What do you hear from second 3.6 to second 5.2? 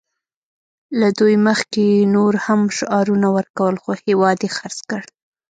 خو هېواد یې خرڅ کړ